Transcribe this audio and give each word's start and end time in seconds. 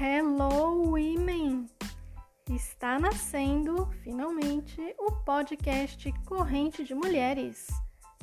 Hello, 0.00 0.92
women! 0.92 1.68
Está 2.48 3.00
nascendo, 3.00 3.88
finalmente, 4.04 4.80
o 4.96 5.10
podcast 5.24 6.12
Corrente 6.24 6.84
de 6.84 6.94
Mulheres. 6.94 7.66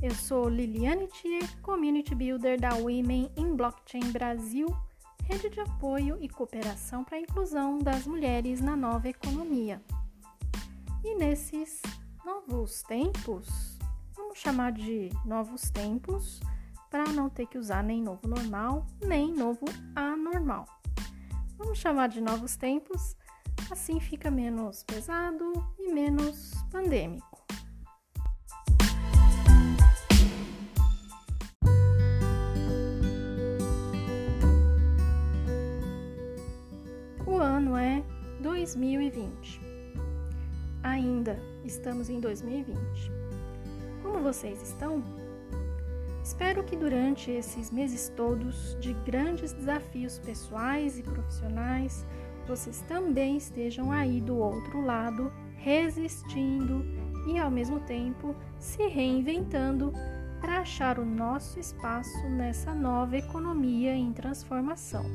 Eu 0.02 0.16
sou 0.16 0.48
Liliane 0.48 1.10
Thier, 1.10 1.44
Community 1.62 2.16
Builder 2.16 2.58
da 2.58 2.76
Women 2.76 3.30
in 3.36 3.58
Blockchain 3.58 4.10
Brasil, 4.14 4.68
rede 5.26 5.50
de 5.50 5.60
apoio 5.60 6.18
e 6.22 6.30
cooperação 6.30 7.04
para 7.04 7.18
a 7.18 7.22
inclusão 7.22 7.78
das 7.78 8.08
mulheres 8.08 8.62
na 8.62 8.78
nova 8.78 9.10
economia. 9.10 9.82
E 11.04 11.14
nesses 11.16 11.82
novos 12.26 12.84
tempos, 12.84 13.78
vamos 14.16 14.40
chamar 14.40 14.72
de 14.72 15.10
novos 15.26 15.70
tempos, 15.72 16.40
para 16.90 17.12
não 17.12 17.30
ter 17.30 17.48
que 17.48 17.58
usar 17.58 17.84
nem 17.84 18.02
novo 18.02 18.26
normal, 18.30 18.88
nem 19.06 19.34
novo 19.34 19.66
anormal. 19.94 20.66
Vamos 21.66 21.80
chamar 21.80 22.10
de 22.10 22.22
novos 22.22 22.56
tempos, 22.56 23.18
assim 23.72 24.00
fica 24.00 24.30
menos 24.30 24.84
pesado 24.84 25.52
e 25.80 25.92
menos 25.92 26.54
pandêmico. 26.72 27.44
O 37.26 37.38
ano 37.40 37.76
é 37.76 38.04
2020. 38.42 39.60
Ainda 40.84 41.40
estamos 41.66 42.12
em 42.12 42.20
2020. 42.20 42.78
Como 44.04 44.20
vocês 44.22 44.62
estão? 44.62 45.04
Espero 46.26 46.64
que 46.64 46.76
durante 46.76 47.30
esses 47.30 47.70
meses 47.70 48.12
todos 48.18 48.76
de 48.80 48.94
grandes 49.06 49.54
desafios 49.54 50.18
pessoais 50.18 50.98
e 50.98 51.04
profissionais, 51.04 52.04
vocês 52.48 52.84
também 52.88 53.38
estejam 53.38 53.92
aí 53.92 54.20
do 54.20 54.36
outro 54.36 54.84
lado, 54.84 55.32
resistindo 55.58 56.84
e 57.28 57.38
ao 57.38 57.52
mesmo 57.52 57.80
tempo 57.82 58.36
se 58.58 58.88
reinventando 58.88 59.94
para 60.42 60.62
achar 60.62 60.98
o 60.98 61.06
nosso 61.06 61.60
espaço 61.60 62.28
nessa 62.28 62.74
nova 62.74 63.16
economia 63.16 63.96
em 63.96 64.12
transformação. 64.12 65.06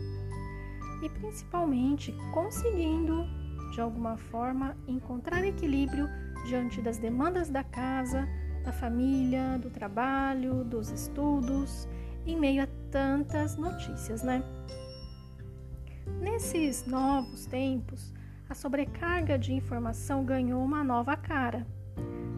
E 1.03 1.09
principalmente 1.09 2.15
conseguindo, 2.33 3.27
de 3.73 3.81
alguma 3.81 4.17
forma, 4.17 4.77
encontrar 4.87 5.45
equilíbrio 5.45 6.09
diante 6.47 6.81
das 6.81 6.99
demandas 6.99 7.51
da 7.51 7.65
casa 7.65 8.29
da 8.65 8.73
família, 8.73 9.59
do 9.59 9.71
trabalho, 9.71 10.65
dos 10.65 10.91
estudos, 10.91 11.89
em 12.27 12.39
meio 12.39 12.63
a 12.63 12.69
tantas 12.91 13.57
notícias, 13.57 14.23
né? 14.23 14.43
Nesses 16.21 16.87
novos 16.87 17.47
tempos, 17.47 18.13
a 18.49 18.55
sobrecarga 18.55 19.39
de 19.39 19.55
informação 19.55 20.25
ganhou 20.25 20.63
uma 20.63 20.85
nova 20.85 21.17
cara. 21.17 21.67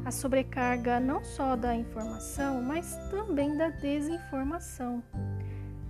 A 0.04 0.10
sobrecarga 0.10 1.00
não 1.00 1.24
só 1.24 1.56
da 1.56 1.74
informação, 1.74 2.62
mas 2.62 2.96
também 3.10 3.56
da 3.56 3.68
desinformação, 3.68 5.02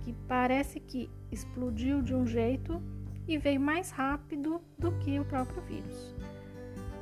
que 0.01 0.13
parece 0.27 0.79
que 0.79 1.09
explodiu 1.31 2.01
de 2.01 2.13
um 2.15 2.25
jeito 2.25 2.81
e 3.27 3.37
veio 3.37 3.59
mais 3.59 3.91
rápido 3.91 4.61
do 4.77 4.91
que 4.99 5.19
o 5.19 5.25
próprio 5.25 5.61
vírus. 5.63 6.15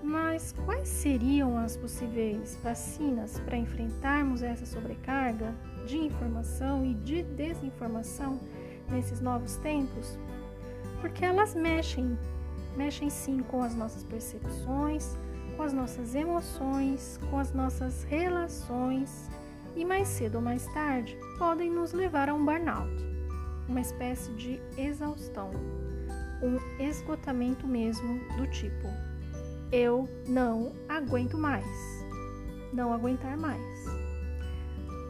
Mas 0.04 0.52
quais 0.66 0.88
seriam 0.88 1.58
as 1.58 1.78
possíveis 1.78 2.58
vacinas 2.64 3.40
para 3.42 3.56
enfrentarmos 3.56 4.42
essa 4.42 4.66
sobrecarga 4.66 5.54
de 5.86 5.98
informação 5.98 6.84
e 6.84 6.96
de 6.96 7.22
desinformação 7.22 8.40
nesses 8.90 9.22
novos 9.22 9.58
tempos? 9.58 10.18
Porque 11.00 11.24
elas 11.24 11.53
mexem, 11.53 12.18
mexem 12.75 13.09
sim 13.09 13.42
com 13.44 13.62
as 13.62 13.75
nossas 13.75 14.03
percepções, 14.03 15.16
com 15.56 15.64
as 15.64 15.74
nossas 15.74 16.16
emoções, 16.16 17.20
com 17.30 17.38
as 17.38 17.54
nossas 17.54 18.04
relações 18.04 19.30
e 19.75 19.86
mais 19.86 20.08
cedo 20.08 20.36
ou 20.36 20.42
mais 20.42 20.66
tarde 20.74 21.18
podem 21.38 21.70
nos 21.70 21.94
levar 21.94 22.28
a 22.28 22.34
um 22.34 22.44
burnout, 22.44 22.92
uma 23.68 23.80
espécie 23.80 24.31
de 24.34 24.59
exaustão, 24.78 25.52
um 26.42 26.84
esgotamento 26.84 27.68
mesmo 27.68 28.20
do 28.36 28.48
tipo 28.48 29.11
eu 29.72 30.08
não 30.28 30.74
aguento 30.90 31.38
mais. 31.38 31.66
Não 32.74 32.94
aguentar 32.94 33.38
mais. 33.38 33.62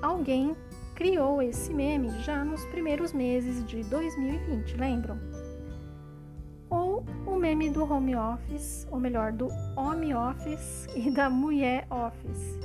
Alguém 0.02 0.56
criou 0.96 1.42
esse 1.42 1.74
meme 1.74 2.10
já 2.22 2.44
nos 2.44 2.64
primeiros 2.66 3.14
meses 3.14 3.66
de 3.66 3.84
2020, 3.84 4.78
lembram? 4.78 5.20
Ou 6.70 7.04
o 7.26 7.36
meme 7.36 7.70
do 7.70 7.84
home 7.84 8.16
office, 8.16 8.88
ou 8.92 9.00
melhor, 9.00 9.32
do 9.32 9.48
home 9.76 10.14
office 10.14 10.88
e 10.96 11.12
da 11.12 11.30
mulher 11.30 11.88
office. 11.90 12.60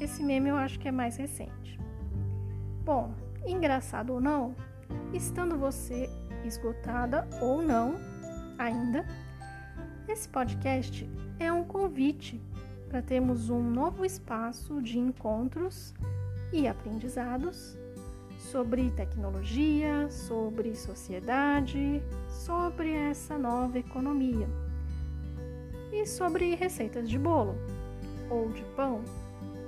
Esse 0.00 0.22
meme 0.22 0.50
eu 0.50 0.56
acho 0.56 0.78
que 0.78 0.88
é 0.88 0.92
mais 0.92 1.16
recente. 1.16 1.78
Bom, 2.84 3.14
engraçado 3.46 4.14
ou 4.14 4.20
não, 4.20 4.54
estando 5.12 5.56
você 5.56 6.08
esgotada 6.44 7.26
ou 7.40 7.62
não 7.62 7.94
ainda, 8.58 9.04
esse 10.08 10.28
podcast 10.28 11.08
é 11.38 11.52
um 11.52 11.64
convite 11.64 12.40
para 12.88 13.00
termos 13.02 13.48
um 13.50 13.62
novo 13.62 14.04
espaço 14.04 14.80
de 14.82 14.98
encontros 14.98 15.94
e 16.52 16.68
aprendizados 16.68 17.76
sobre 18.38 18.90
tecnologia, 18.90 20.08
sobre 20.10 20.74
sociedade, 20.76 22.02
sobre 22.28 22.92
essa 22.92 23.38
nova 23.38 23.78
economia 23.78 24.46
e 25.92 26.06
sobre 26.06 26.54
receitas 26.54 27.08
de 27.08 27.18
bolo 27.18 27.56
ou 28.30 28.50
de 28.50 28.62
pão, 28.76 29.02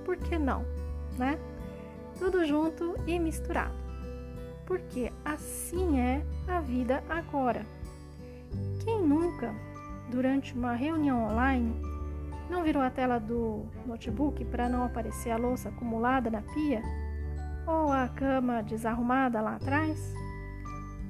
por 0.04 0.16
que 0.16 0.38
não, 0.38 0.64
né? 1.18 1.38
Tudo 2.18 2.44
junto 2.44 2.94
e 3.06 3.18
misturado, 3.18 3.74
porque 4.66 5.12
assim 5.24 5.98
é 5.98 6.24
a 6.46 6.60
vida 6.60 7.02
agora. 7.08 7.66
Quem 8.84 9.02
nunca 9.02 9.54
durante 10.10 10.54
uma 10.54 10.74
reunião 10.74 11.24
online, 11.24 11.74
não 12.48 12.62
virou 12.62 12.82
a 12.82 12.90
tela 12.90 13.18
do 13.18 13.66
notebook 13.86 14.44
para 14.44 14.68
não 14.68 14.84
aparecer 14.84 15.30
a 15.30 15.36
louça 15.36 15.68
acumulada 15.68 16.30
na 16.30 16.42
pia? 16.42 16.82
Ou 17.66 17.92
a 17.92 18.08
cama 18.08 18.62
desarrumada 18.62 19.40
lá 19.40 19.56
atrás? 19.56 20.14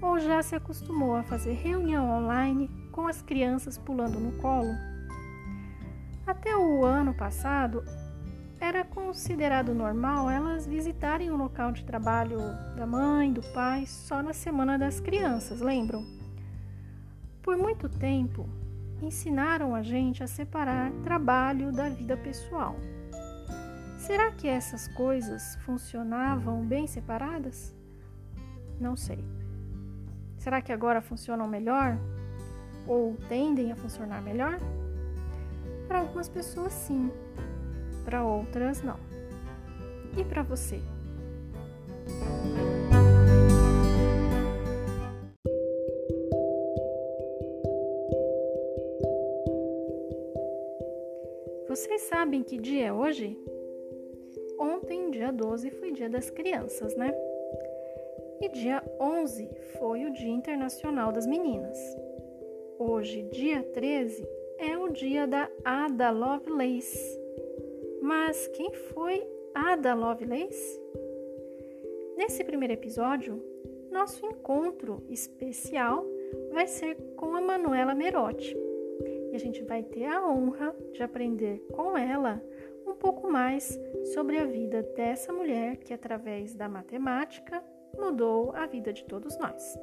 Ou 0.01 0.19
já 0.19 0.43
se 0.43 0.55
acostumou 0.55 1.15
a 1.15 1.23
fazer 1.23 1.53
reunião 1.53 2.11
online 2.11 2.71
com 2.93 3.07
as 3.07 3.21
crianças 3.21 3.77
pulando 3.77 4.19
no 4.19 4.33
colo? 4.41 4.73
Até 6.27 6.57
o 6.57 6.85
ano 6.85 7.15
passado, 7.15 7.85
era 8.59 8.85
considerado 8.85 9.75
normal 9.75 10.31
elas 10.31 10.67
visitarem 10.67 11.31
o 11.31 11.37
local 11.37 11.73
de 11.73 11.85
trabalho 11.85 12.39
da 12.75 12.87
mãe, 12.87 13.33
do 13.33 13.43
pai, 13.53 13.85
só 13.87 14.23
na 14.23 14.33
semana 14.33 14.79
das 14.79 14.99
crianças, 14.99 15.61
lembram? 15.61 16.03
Por 17.43 17.57
muito 17.57 17.89
tempo, 17.89 18.49
ensinaram 19.03 19.75
a 19.75 19.83
gente 19.83 20.23
a 20.23 20.27
separar 20.27 20.91
trabalho 21.03 21.73
da 21.73 21.89
vida 21.89 22.17
pessoal. 22.17 22.77
Será 23.99 24.31
que 24.31 24.47
essas 24.47 24.87
coisas 24.89 25.57
funcionavam 25.65 26.65
bem 26.65 26.87
separadas? 26.87 27.75
Não 28.81 28.97
sei. 28.97 29.25
Será 30.39 30.61
que 30.61 30.73
agora 30.73 31.01
funcionam 31.01 31.49
melhor? 31.49 31.99
Ou 32.87 33.17
tendem 33.29 33.73
a 33.73 33.77
funcionar 33.77 34.23
melhor? 34.23 34.59
Para 35.89 36.01
algumas 36.01 36.29
pessoas, 36.29 36.73
sim, 36.73 37.11
para 38.05 38.23
outras, 38.23 38.83
não. 38.83 38.99
E 40.17 40.25
para 40.25 40.43
você? 40.43 40.81
Sabem 52.09 52.43
que 52.43 52.57
dia 52.57 52.87
é 52.87 52.93
hoje? 52.93 53.37
Ontem, 54.59 55.11
dia 55.11 55.33
12, 55.33 55.71
foi 55.71 55.91
dia 55.91 56.09
das 56.09 56.31
crianças, 56.31 56.95
né? 56.95 57.13
E 58.41 58.49
dia 58.49 58.83
11 59.01 59.49
foi 59.79 60.05
o 60.05 60.13
Dia 60.13 60.31
Internacional 60.31 61.11
das 61.11 61.27
Meninas. 61.27 61.79
Hoje, 62.79 63.23
dia 63.33 63.63
13, 63.63 64.27
é 64.59 64.79
o 64.79 64.89
dia 64.89 65.27
da 65.27 65.51
Ada 65.65 66.11
Lovelace. 66.11 67.19
Mas 68.01 68.47
quem 68.49 68.73
foi 68.73 69.27
Ada 69.55 69.95
Lovelace? 69.95 70.81
Nesse 72.17 72.45
primeiro 72.45 72.75
episódio, 72.75 73.43
nosso 73.91 74.25
encontro 74.27 75.03
especial 75.09 76.05
vai 76.53 76.67
ser 76.67 76.97
com 77.17 77.35
a 77.35 77.41
Manuela 77.41 77.95
Merotti 77.95 78.66
a 79.35 79.39
gente 79.39 79.63
vai 79.65 79.83
ter 79.83 80.07
a 80.07 80.27
honra 80.27 80.75
de 80.93 81.03
aprender 81.03 81.59
com 81.73 81.97
ela 81.97 82.43
um 82.87 82.95
pouco 82.95 83.31
mais 83.31 83.79
sobre 84.15 84.39
a 84.39 84.45
vida 84.45 84.83
dessa 84.95 85.33
mulher 85.33 85.77
que, 85.79 85.93
através 85.93 86.55
da 86.55 86.69
matemática, 86.69 87.63
mudou 87.99 88.53
a 88.53 88.67
vida 88.67 88.93
de 88.93 89.05
todos 89.05 89.37
nós. 89.39 89.77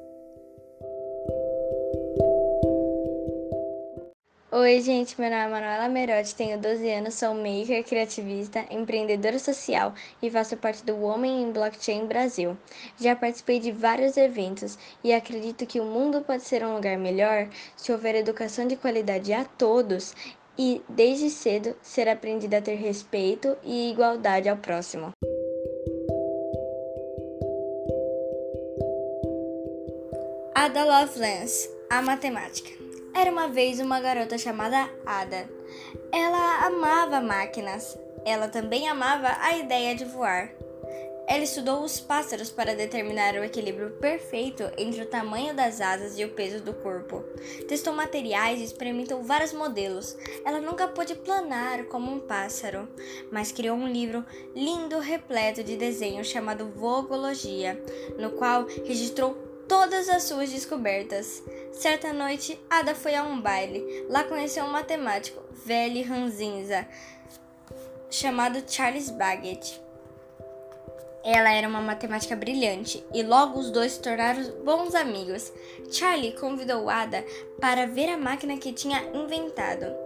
Oi, 4.64 4.80
gente, 4.80 5.20
meu 5.20 5.28
nome 5.28 5.42
é 5.42 5.46
Manuela 5.46 5.88
Merotti, 5.90 6.34
tenho 6.34 6.58
12 6.58 6.90
anos, 6.90 7.14
sou 7.16 7.34
maker, 7.34 7.84
criativista, 7.84 8.64
empreendedora 8.70 9.38
social 9.38 9.92
e 10.22 10.30
faço 10.30 10.56
parte 10.56 10.82
do 10.86 11.02
Homem 11.02 11.42
em 11.42 11.52
Blockchain 11.52 12.06
Brasil. 12.06 12.56
Já 12.98 13.14
participei 13.14 13.60
de 13.60 13.70
vários 13.70 14.16
eventos 14.16 14.78
e 15.04 15.12
acredito 15.12 15.66
que 15.66 15.80
o 15.80 15.84
mundo 15.84 16.22
pode 16.22 16.44
ser 16.44 16.64
um 16.64 16.76
lugar 16.76 16.96
melhor 16.96 17.46
se 17.76 17.92
houver 17.92 18.14
educação 18.14 18.66
de 18.66 18.74
qualidade 18.74 19.34
a 19.34 19.44
todos 19.44 20.14
e, 20.56 20.80
desde 20.88 21.28
cedo, 21.28 21.76
ser 21.82 22.08
aprendido 22.08 22.54
a 22.54 22.62
ter 22.62 22.76
respeito 22.76 23.54
e 23.62 23.90
igualdade 23.90 24.48
ao 24.48 24.56
próximo. 24.56 25.12
Ada 30.54 30.84
Lovelace, 30.84 31.68
a 31.90 32.00
matemática. 32.00 32.83
Era 33.14 33.30
uma 33.30 33.46
vez 33.46 33.78
uma 33.78 34.00
garota 34.00 34.36
chamada 34.36 34.90
Ada. 35.06 35.48
Ela 36.12 36.66
amava 36.66 37.20
máquinas. 37.20 37.96
Ela 38.24 38.48
também 38.48 38.88
amava 38.88 39.36
a 39.40 39.56
ideia 39.56 39.94
de 39.94 40.04
voar. 40.04 40.50
Ela 41.26 41.44
estudou 41.44 41.82
os 41.82 42.00
pássaros 42.00 42.50
para 42.50 42.74
determinar 42.74 43.34
o 43.34 43.44
equilíbrio 43.44 43.92
perfeito 43.92 44.64
entre 44.76 45.02
o 45.02 45.06
tamanho 45.06 45.54
das 45.54 45.80
asas 45.80 46.18
e 46.18 46.24
o 46.24 46.30
peso 46.30 46.62
do 46.62 46.74
corpo. 46.74 47.24
Testou 47.66 47.94
materiais 47.94 48.60
e 48.60 48.64
experimentou 48.64 49.22
vários 49.22 49.52
modelos. 49.52 50.16
Ela 50.44 50.60
nunca 50.60 50.86
pôde 50.86 51.14
planar 51.14 51.84
como 51.84 52.12
um 52.12 52.20
pássaro, 52.20 52.86
mas 53.32 53.52
criou 53.52 53.76
um 53.76 53.88
livro 53.88 54.24
lindo 54.54 54.98
repleto 54.98 55.64
de 55.64 55.76
desenhos 55.76 56.26
chamado 56.26 56.70
Vogologia, 56.70 57.82
no 58.18 58.32
qual 58.32 58.66
registrou 58.84 59.34
todas 59.68 60.08
as 60.08 60.24
suas 60.24 60.50
descobertas. 60.50 61.42
Certa 61.72 62.12
noite, 62.12 62.58
Ada 62.68 62.94
foi 62.94 63.14
a 63.14 63.22
um 63.22 63.40
baile. 63.40 64.06
Lá 64.08 64.24
conheceu 64.24 64.64
um 64.64 64.70
matemático, 64.70 65.42
velho 65.64 65.96
e 65.96 66.02
ranzinza, 66.02 66.86
chamado 68.10 68.62
Charles 68.66 69.10
Babbage. 69.10 69.82
Ela 71.24 71.50
era 71.52 71.66
uma 71.66 71.80
matemática 71.80 72.36
brilhante 72.36 73.02
e 73.14 73.22
logo 73.22 73.58
os 73.58 73.70
dois 73.70 73.92
se 73.92 74.00
tornaram 74.00 74.42
bons 74.62 74.94
amigos. 74.94 75.50
Charlie 75.90 76.32
convidou 76.32 76.90
Ada 76.90 77.24
para 77.58 77.86
ver 77.86 78.10
a 78.10 78.18
máquina 78.18 78.58
que 78.58 78.74
tinha 78.74 79.02
inventado. 79.14 80.03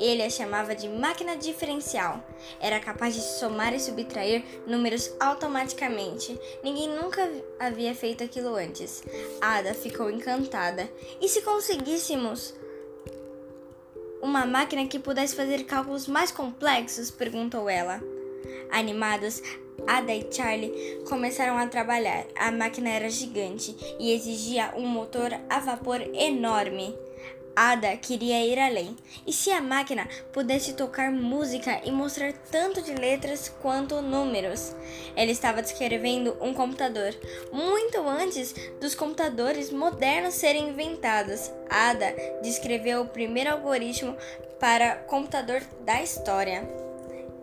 Ele 0.00 0.22
a 0.22 0.30
chamava 0.30 0.74
de 0.74 0.88
máquina 0.88 1.36
diferencial. 1.36 2.24
Era 2.58 2.80
capaz 2.80 3.14
de 3.14 3.20
somar 3.20 3.74
e 3.74 3.78
subtrair 3.78 4.42
números 4.66 5.12
automaticamente. 5.20 6.40
Ninguém 6.64 6.88
nunca 6.88 7.30
havia 7.58 7.94
feito 7.94 8.24
aquilo 8.24 8.56
antes. 8.56 9.02
Ada 9.42 9.74
ficou 9.74 10.10
encantada. 10.10 10.88
E 11.20 11.28
se 11.28 11.42
conseguíssemos 11.42 12.54
uma 14.22 14.46
máquina 14.46 14.86
que 14.86 14.98
pudesse 14.98 15.36
fazer 15.36 15.64
cálculos 15.64 16.08
mais 16.08 16.30
complexos? 16.30 17.10
perguntou 17.10 17.68
ela. 17.68 18.00
Animados, 18.70 19.42
Ada 19.86 20.14
e 20.14 20.26
Charlie 20.32 21.02
começaram 21.08 21.58
a 21.58 21.66
trabalhar. 21.66 22.24
A 22.36 22.50
máquina 22.50 22.88
era 22.88 23.10
gigante 23.10 23.76
e 23.98 24.12
exigia 24.12 24.72
um 24.76 24.86
motor 24.86 25.30
a 25.48 25.60
vapor 25.60 26.00
enorme. 26.14 26.96
Ada 27.62 27.94
queria 27.98 28.42
ir 28.42 28.58
além. 28.58 28.96
E 29.26 29.34
se 29.34 29.50
a 29.50 29.60
máquina 29.60 30.08
pudesse 30.32 30.72
tocar 30.72 31.10
música 31.12 31.78
e 31.84 31.92
mostrar 31.92 32.32
tanto 32.50 32.80
de 32.80 32.94
letras 32.94 33.54
quanto 33.60 34.00
números? 34.00 34.74
Ela 35.14 35.30
estava 35.30 35.60
descrevendo 35.60 36.34
um 36.40 36.54
computador, 36.54 37.14
muito 37.52 38.00
antes 38.08 38.54
dos 38.80 38.94
computadores 38.94 39.70
modernos 39.70 40.32
serem 40.32 40.70
inventados. 40.70 41.52
Ada 41.68 42.14
descreveu 42.42 43.02
o 43.02 43.08
primeiro 43.08 43.50
algoritmo 43.50 44.16
para 44.58 44.96
computador 44.96 45.60
da 45.84 46.02
história. 46.02 46.66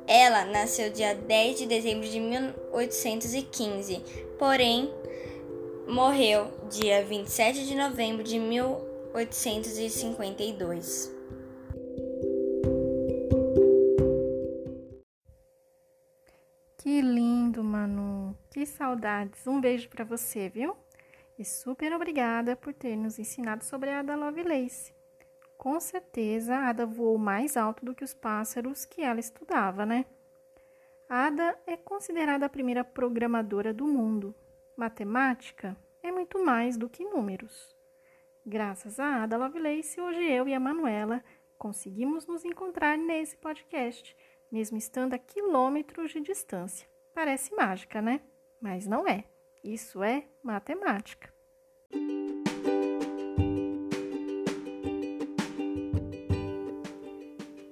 Ela 0.07 0.45
nasceu 0.45 0.89
dia 0.89 1.13
10 1.13 1.59
de 1.59 1.67
dezembro 1.67 2.09
de 2.09 2.19
1815, 2.19 4.01
porém 4.39 4.91
morreu 5.87 6.47
dia 6.71 7.05
27 7.05 7.67
de 7.67 7.75
novembro 7.75 8.23
de 8.23 8.39
1815. 8.39 8.96
852. 9.17 11.11
Que 16.77 17.01
lindo, 17.01 17.63
Manu. 17.63 18.37
Que 18.51 18.63
saudades. 18.67 19.47
Um 19.47 19.59
beijo 19.59 19.89
para 19.89 20.05
você, 20.05 20.47
viu? 20.47 20.77
E 21.39 21.43
super 21.43 21.93
obrigada 21.93 22.55
por 22.55 22.75
ter 22.75 22.95
nos 22.95 23.17
ensinado 23.17 23.65
sobre 23.65 23.89
a 23.89 24.01
Ada 24.01 24.15
Lovelace. 24.15 24.93
Com 25.57 25.79
certeza, 25.79 26.55
a 26.55 26.69
Ada 26.69 26.85
voou 26.85 27.17
mais 27.17 27.57
alto 27.57 27.83
do 27.83 27.95
que 27.95 28.03
os 28.03 28.13
pássaros 28.13 28.85
que 28.85 29.01
ela 29.01 29.19
estudava, 29.19 29.83
né? 29.83 30.05
A 31.09 31.25
Ada 31.25 31.57
é 31.65 31.75
considerada 31.75 32.45
a 32.45 32.49
primeira 32.49 32.83
programadora 32.83 33.73
do 33.73 33.87
mundo. 33.87 34.35
Matemática 34.77 35.75
é 36.03 36.11
muito 36.11 36.45
mais 36.45 36.77
do 36.77 36.87
que 36.87 37.03
números. 37.03 37.76
Graças 38.49 38.97
a 38.97 39.23
Ada 39.23 39.35
Lovelace, 39.35 39.99
hoje 39.99 40.23
eu 40.23 40.47
e 40.47 40.53
a 40.53 40.59
Manuela 40.59 41.21
conseguimos 41.57 42.25
nos 42.25 42.45
encontrar 42.45 42.97
nesse 42.97 43.35
podcast, 43.35 44.15
mesmo 44.49 44.77
estando 44.77 45.13
a 45.13 45.17
quilômetros 45.17 46.11
de 46.11 46.21
distância. 46.21 46.87
Parece 47.13 47.53
mágica, 47.53 48.01
né? 48.01 48.21
Mas 48.61 48.87
não 48.87 49.05
é. 49.05 49.25
Isso 49.61 50.01
é 50.01 50.23
matemática. 50.41 51.29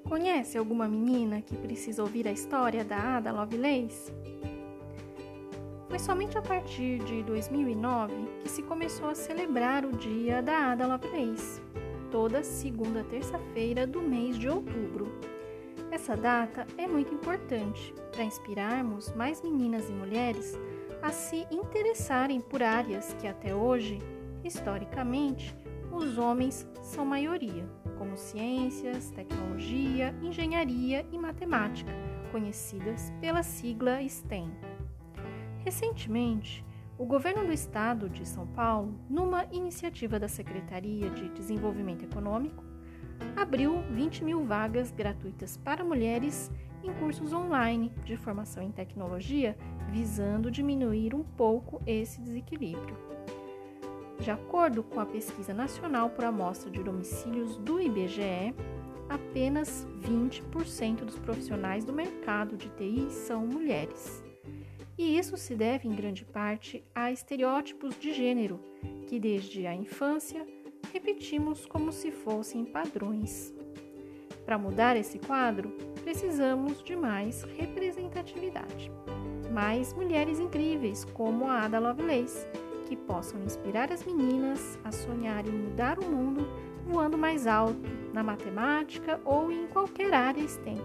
Conhece 0.03 0.57
alguma 0.57 0.89
menina 0.89 1.41
que 1.41 1.55
precisa 1.55 2.03
ouvir 2.03 2.27
a 2.27 2.33
história 2.33 2.83
da 2.83 3.15
Ada 3.15 3.31
Lovelace? 3.31 4.11
Foi 5.95 6.03
somente 6.03 6.37
a 6.37 6.41
partir 6.41 6.99
de 7.05 7.23
2009 7.23 8.13
que 8.43 8.49
se 8.49 8.61
começou 8.61 9.07
a 9.07 9.15
celebrar 9.15 9.85
o 9.85 9.93
dia 9.93 10.41
da 10.41 10.73
Ada 10.73 10.87
Lovelace, 10.87 11.61
toda 12.11 12.43
segunda 12.43 13.01
terça-feira 13.05 13.87
do 13.87 14.01
mês 14.01 14.37
de 14.37 14.49
outubro. 14.49 15.07
Essa 15.89 16.17
data 16.17 16.67
é 16.77 16.85
muito 16.85 17.13
importante 17.13 17.93
para 18.11 18.25
inspirarmos 18.25 19.13
mais 19.13 19.41
meninas 19.41 19.89
e 19.89 19.93
mulheres 19.93 20.59
a 21.01 21.13
se 21.13 21.47
interessarem 21.49 22.41
por 22.41 22.61
áreas 22.61 23.13
que 23.13 23.25
até 23.25 23.55
hoje, 23.55 23.99
historicamente, 24.43 25.55
os 25.93 26.17
homens 26.17 26.67
são 26.81 27.05
maioria, 27.05 27.65
como 27.97 28.17
ciências, 28.17 29.11
tecnologia, 29.11 30.13
engenharia 30.21 31.05
e 31.09 31.17
matemática, 31.17 31.93
conhecidas 32.33 33.13
pela 33.21 33.43
sigla 33.43 34.05
STEM. 34.09 34.64
Recentemente, 35.65 36.63
o 36.95 37.05
governo 37.07 37.43
do 37.43 37.51
estado 37.51 38.07
de 38.07 38.23
São 38.23 38.45
Paulo, 38.45 38.99
numa 39.09 39.45
iniciativa 39.45 40.19
da 40.19 40.27
Secretaria 40.27 41.09
de 41.09 41.27
Desenvolvimento 41.29 42.05
Econômico, 42.05 42.63
abriu 43.35 43.81
20 43.89 44.23
mil 44.23 44.45
vagas 44.45 44.91
gratuitas 44.91 45.57
para 45.57 45.83
mulheres 45.83 46.51
em 46.83 46.93
cursos 46.93 47.33
online 47.33 47.91
de 48.05 48.15
formação 48.15 48.61
em 48.61 48.71
tecnologia, 48.71 49.57
visando 49.89 50.51
diminuir 50.51 51.15
um 51.15 51.23
pouco 51.23 51.81
esse 51.87 52.21
desequilíbrio. 52.21 52.95
De 54.19 54.29
acordo 54.29 54.83
com 54.83 54.99
a 54.99 55.05
Pesquisa 55.05 55.51
Nacional 55.51 56.11
por 56.11 56.25
Amostra 56.25 56.69
de 56.69 56.83
Domicílios 56.83 57.57
do 57.57 57.81
IBGE, 57.81 58.53
apenas 59.09 59.87
20% 60.03 60.97
dos 60.97 61.17
profissionais 61.17 61.83
do 61.83 61.91
mercado 61.91 62.55
de 62.55 62.69
TI 62.69 63.09
são 63.09 63.47
mulheres. 63.47 64.24
E 64.97 65.17
isso 65.17 65.35
se 65.35 65.55
deve 65.55 65.87
em 65.87 65.95
grande 65.95 66.23
parte 66.23 66.83
a 66.93 67.11
estereótipos 67.11 67.97
de 67.99 68.13
gênero 68.13 68.59
que 69.07 69.19
desde 69.19 69.67
a 69.67 69.75
infância 69.75 70.45
repetimos 70.93 71.65
como 71.65 71.91
se 71.91 72.11
fossem 72.11 72.65
padrões. 72.65 73.53
Para 74.45 74.57
mudar 74.57 74.95
esse 74.95 75.19
quadro, 75.19 75.69
precisamos 76.03 76.83
de 76.83 76.95
mais 76.95 77.43
representatividade. 77.43 78.91
Mais 79.51 79.93
mulheres 79.93 80.39
incríveis 80.39 81.03
como 81.03 81.47
a 81.47 81.63
Ada 81.63 81.79
Lovelace, 81.79 82.47
que 82.87 82.95
possam 82.95 83.41
inspirar 83.43 83.91
as 83.91 84.03
meninas 84.03 84.77
a 84.83 84.91
sonhar 84.91 85.47
em 85.47 85.51
mudar 85.51 85.97
o 85.99 86.05
mundo 86.05 86.47
voando 86.85 87.17
mais 87.17 87.47
alto 87.47 87.89
na 88.13 88.23
matemática 88.23 89.19
ou 89.25 89.51
em 89.51 89.67
qualquer 89.67 90.13
área 90.13 90.47
STEM. 90.47 90.79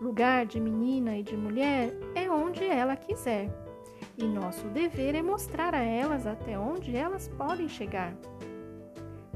Lugar 0.00 0.44
de 0.44 0.60
menina 0.60 1.16
e 1.16 1.22
de 1.22 1.34
mulher 1.34 1.90
é 2.14 2.30
onde 2.30 2.62
ela 2.64 2.96
quiser, 2.96 3.48
e 4.18 4.24
nosso 4.24 4.68
dever 4.68 5.14
é 5.14 5.22
mostrar 5.22 5.74
a 5.74 5.82
elas 5.82 6.26
até 6.26 6.58
onde 6.58 6.94
elas 6.94 7.28
podem 7.28 7.66
chegar. 7.66 8.14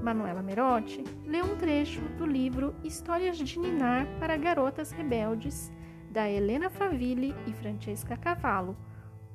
Manuela 0.02 0.42
Merotti 0.42 1.02
leu 1.26 1.46
um 1.46 1.56
trecho 1.56 2.00
do 2.18 2.26
livro 2.26 2.74
Histórias 2.84 3.38
de 3.38 3.58
Ninar 3.58 4.06
para 4.18 4.36
Garotas 4.36 4.90
Rebeldes, 4.92 5.72
da 6.10 6.28
Helena 6.28 6.68
Faville 6.68 7.34
e 7.46 7.52
Francesca 7.52 8.16
Cavallo, 8.16 8.76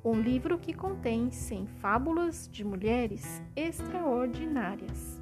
um 0.03 0.19
livro 0.19 0.59
que 0.59 0.73
contém 0.73 1.31
100 1.31 1.65
fábulas 1.65 2.47
de 2.51 2.63
mulheres 2.63 3.41
extraordinárias. 3.55 5.14